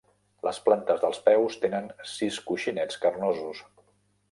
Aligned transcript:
Les 0.45 0.59
plantes 0.69 1.03
dels 1.03 1.19
peus 1.27 1.59
tenen 1.67 1.87
sis 2.15 2.41
coixinets 2.49 3.01
carnosos. 3.07 3.65